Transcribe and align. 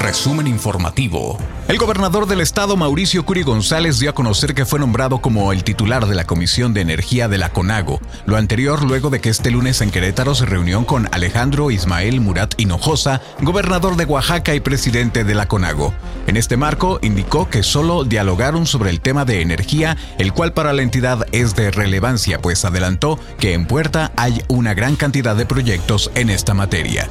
Resumen 0.00 0.46
informativo. 0.46 1.36
El 1.68 1.76
gobernador 1.76 2.26
del 2.26 2.40
estado, 2.40 2.74
Mauricio 2.74 3.26
Curi 3.26 3.42
González, 3.42 3.98
dio 3.98 4.08
a 4.08 4.14
conocer 4.14 4.54
que 4.54 4.64
fue 4.64 4.80
nombrado 4.80 5.20
como 5.20 5.52
el 5.52 5.62
titular 5.62 6.06
de 6.06 6.14
la 6.14 6.24
Comisión 6.24 6.72
de 6.72 6.80
Energía 6.80 7.28
de 7.28 7.36
la 7.36 7.50
CONAGO. 7.50 8.00
Lo 8.24 8.38
anterior 8.38 8.82
luego 8.82 9.10
de 9.10 9.20
que 9.20 9.28
este 9.28 9.50
lunes 9.50 9.82
en 9.82 9.90
Querétaro 9.90 10.34
se 10.34 10.46
reunió 10.46 10.86
con 10.86 11.06
Alejandro 11.12 11.70
Ismael 11.70 12.22
Murat 12.22 12.54
Hinojosa, 12.58 13.20
gobernador 13.42 13.96
de 13.96 14.06
Oaxaca 14.06 14.54
y 14.54 14.60
presidente 14.60 15.22
de 15.22 15.34
la 15.34 15.46
CONAGO. 15.46 15.92
En 16.26 16.38
este 16.38 16.56
marco, 16.56 16.98
indicó 17.02 17.50
que 17.50 17.62
solo 17.62 18.04
dialogaron 18.04 18.66
sobre 18.66 18.88
el 18.88 19.02
tema 19.02 19.26
de 19.26 19.42
energía, 19.42 19.98
el 20.16 20.32
cual 20.32 20.54
para 20.54 20.72
la 20.72 20.80
entidad 20.80 21.26
es 21.32 21.54
de 21.54 21.70
relevancia, 21.70 22.40
pues 22.40 22.64
adelantó 22.64 23.20
que 23.38 23.52
en 23.52 23.66
puerta 23.66 24.12
hay 24.16 24.42
una 24.48 24.72
gran 24.72 24.96
cantidad 24.96 25.36
de 25.36 25.44
proyectos 25.44 26.10
en 26.14 26.30
esta 26.30 26.54
materia. 26.54 27.10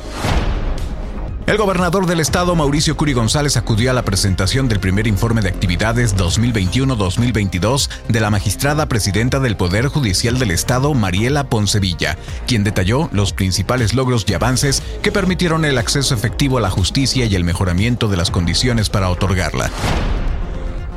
El 1.50 1.58
gobernador 1.58 2.06
del 2.06 2.20
estado, 2.20 2.56
Mauricio 2.56 2.96
Curi 2.96 3.14
González, 3.14 3.58
acudió 3.58 3.90
a 3.90 3.96
la 3.96 4.04
presentación 4.04 4.70
del 4.70 4.80
primer 4.80 5.08
informe 5.08 5.42
de 5.42 5.50
actividades 5.50 6.16
2021-2022 6.16 7.90
de 8.08 8.20
la 8.20 8.30
magistrada 8.30 8.86
presidenta 8.86 9.40
del 9.40 9.58
Poder 9.58 9.88
Judicial 9.88 10.38
del 10.38 10.52
Estado, 10.52 10.94
Mariela 10.94 11.46
Poncevilla, 11.46 12.20
quien 12.46 12.64
detalló 12.64 13.10
los 13.12 13.34
principales 13.34 13.96
logros 13.96 14.26
y 14.28 14.36
avances 14.36 14.84
que 15.02 15.12
permitieron 15.12 15.66
el 15.66 15.80
acceso 15.80 16.14
efectivo 16.14 16.60
a 16.60 16.62
la 16.62 16.70
justicia 16.70 17.26
y 17.26 17.34
el 17.34 17.44
mejoramiento 17.44 18.10
de 18.10 18.18
las 18.18 18.30
condiciones 18.30 18.92
para 18.92 19.10
otorgarla. 19.10 19.72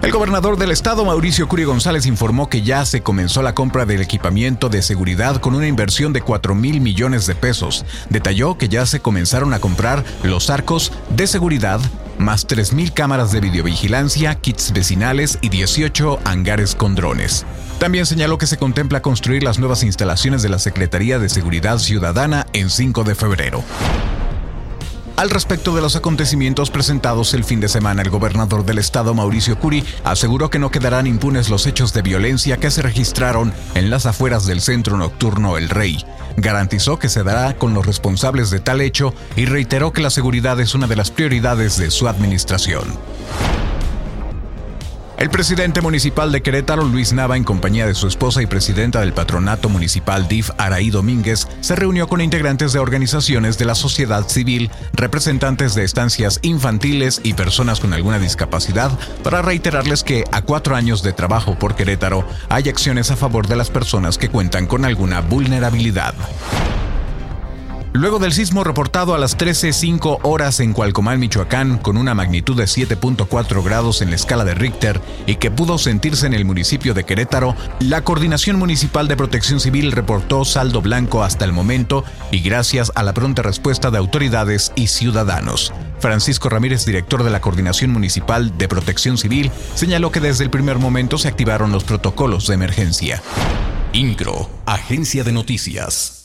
El 0.03 0.11
gobernador 0.11 0.59
del 0.59 0.73
estado, 0.73 1.05
Mauricio 1.05 1.47
Curi 1.47 1.63
González, 1.63 2.07
informó 2.07 2.49
que 2.49 2.63
ya 2.63 2.85
se 2.85 3.03
comenzó 3.03 3.41
la 3.41 3.55
compra 3.55 3.87
del 3.87 4.01
equipamiento 4.01 4.69
de 4.69 4.83
seguridad 4.83 5.37
con 5.37 5.55
una 5.55 5.69
inversión 5.69 6.13
de 6.13 6.23
4 6.23 6.57
mil 6.57 6.81
millones 6.81 7.29
de 7.29 7.37
pesos. 7.37 7.85
Detalló 8.11 8.59
que 8.59 8.69
ya 8.69 8.85
se 8.85 8.99
comenzaron 8.99 9.55
a 9.55 9.61
comprar 9.61 10.03
los 10.25 10.51
arcos 10.51 10.91
de 11.11 11.29
seguridad, 11.29 11.81
más 12.19 12.49
3 12.49 12.73
mil 12.73 12.93
cámaras 12.93 13.31
de 13.31 13.43
videovigilancia, 13.43 14.35
kits 14.35 14.73
vecinales 14.73 15.39
y 15.41 15.51
18 15.51 16.19
hangares 16.25 16.75
con 16.75 16.97
drones. 16.97 17.47
También 17.79 18.05
señaló 18.05 18.39
que 18.39 18.49
se 18.49 18.59
contempla 18.59 19.03
construir 19.03 19.45
las 19.45 19.61
nuevas 19.61 19.85
instalaciones 19.85 20.43
de 20.43 20.49
la 20.49 20.59
Secretaría 20.59 21.21
de 21.21 21.29
Seguridad 21.29 21.79
Ciudadana 21.79 22.49
en 22.53 22.71
5 22.71 23.05
de 23.05 23.15
febrero. 23.15 23.63
Al 25.23 25.31
respecto 25.31 25.73
de 25.73 25.81
los 25.81 25.95
acontecimientos 25.95 26.73
presentados 26.73 27.33
el 27.33 27.45
fin 27.45 27.61
de 27.61 27.69
semana, 27.69 28.03
el 28.03 28.11
gobernador 28.11 28.65
del 28.65 28.79
estado, 28.79 29.15
Mauricio 29.15 29.57
Curi, 29.57 29.85
aseguró 30.03 30.51
que 30.51 30.59
no 30.59 30.73
quedarán 30.73 31.07
impunes 31.07 31.49
los 31.49 31.69
hechos 31.69 31.93
de 31.93 32.03
violencia 32.03 32.57
que 32.57 32.73
se 32.73 32.83
registraron 32.83 33.55
en 33.77 33.89
las 33.89 34.05
afueras 34.05 34.47
del 34.47 34.61
centro 34.61 34.97
nocturno 34.97 35.59
El 35.59 35.69
Rey. 35.69 36.05
Garantizó 36.37 36.99
que 36.99 37.09
se 37.09 37.23
dará 37.23 37.57
con 37.57 37.73
los 37.73 37.87
responsables 37.87 38.51
de 38.51 38.59
tal 38.59 38.81
hecho 38.81 39.15
y 39.37 39.45
reiteró 39.45 39.93
que 39.93 40.03
la 40.03 40.11
seguridad 40.11 40.59
es 40.59 40.75
una 40.75 40.89
de 40.89 40.97
las 40.97 41.13
prioridades 41.13 41.77
de 41.77 41.93
su 41.93 42.09
administración. 42.09 42.83
El 45.23 45.31
presidente 45.31 45.81
municipal 45.81 46.33
de 46.33 46.43
Querétaro, 46.43 46.83
Luis 46.83 47.13
Nava, 47.13 47.37
en 47.37 47.45
compañía 47.45 47.87
de 47.87 47.95
su 47.95 48.09
esposa 48.09 48.43
y 48.43 48.47
presidenta 48.47 48.99
del 48.99 49.13
patronato 49.13 49.69
municipal 49.69 50.27
DIF, 50.27 50.51
Araí 50.59 50.91
Domínguez, 50.91 51.47
se 51.61 51.77
reunió 51.77 52.09
con 52.09 52.21
integrantes 52.21 52.73
de 52.73 52.81
organizaciones 52.81 53.57
de 53.57 53.65
la 53.65 53.77
sociedad 53.77 54.27
civil, 54.27 54.69
representantes 54.95 55.77
de 55.77 55.85
estancias 55.85 56.41
infantiles 56.43 57.21
y 57.23 57.35
personas 57.35 57.79
con 57.79 57.93
alguna 57.93 58.19
discapacidad 58.19 58.91
para 59.23 59.43
reiterarles 59.43 60.03
que 60.03 60.25
a 60.33 60.43
cuatro 60.43 60.75
años 60.75 61.05
de 61.05 61.13
trabajo 61.13 61.57
por 61.57 61.77
Querétaro 61.77 62.27
hay 62.49 62.69
acciones 62.69 63.13
a 63.13 63.17
favor 63.17 63.47
de 63.47 63.55
las 63.55 63.71
personas 63.71 64.19
que 64.19 64.29
cuentan 64.29 64.67
con 64.67 64.85
alguna 64.85 65.21
vulnerabilidad. 65.21 66.17
Luego 67.95 68.19
del 68.19 68.33
sismo 68.33 68.65
reportado 68.65 69.15
a 69.15 69.19
las 69.19 69.37
13.05 69.37 70.21
horas 70.23 70.61
en 70.61 70.73
Cualcomán, 70.73 71.21
Michoacán, 71.21 71.77
con 71.77 71.99
una 71.99 72.15
magnitud 72.15 72.57
de 72.57 72.65
7.4 72.65 73.63
grados 73.63 74.01
en 74.01 74.09
la 74.09 74.17
escala 74.17 74.45
de 74.45 74.55
Richter 74.55 74.99
y 75.27 75.37
que 75.37 75.51
pudo 75.51 75.77
sentirse 75.77 76.27
en 76.27 76.33
el 76.33 76.47
municipio 76.47 76.95
de 76.95 77.05
Querétaro, 77.05 77.55
la 77.81 78.03
Coordinación 78.03 78.59
Municipal 78.59 79.09
de 79.09 79.17
Protección 79.19 79.61
Civil 79.61 79.93
reportó 79.93 80.47
saldo 80.47 80.81
blanco 80.81 81.23
hasta 81.23 81.45
el 81.45 81.53
momento 81.53 82.03
y 82.31 82.41
gracias 82.41 82.91
a 82.95 83.03
la 83.03 83.13
pronta 83.13 83.43
respuesta 83.43 83.91
de 83.91 83.99
autoridades 83.99 84.73
y 84.75 84.87
ciudadanos. 84.87 85.75
Francisco 85.99 86.49
Ramírez, 86.49 86.87
director 86.87 87.23
de 87.23 87.31
la 87.31 87.43
Coordinación 87.43 87.91
Municipal 87.91 88.57
de 88.57 88.69
Protección 88.69 89.19
Civil, 89.19 89.51
señaló 89.75 90.11
que 90.11 90.21
desde 90.21 90.45
el 90.45 90.51
primer 90.51 90.79
momento 90.79 91.19
se 91.19 91.29
activaron 91.29 91.73
los 91.73 91.85
protocolos 91.85 92.47
de 92.47 92.55
emergencia. 92.55 93.23
INCRO, 93.93 94.49
Agencia 94.65 95.25
de 95.25 95.33
Noticias. 95.33 96.22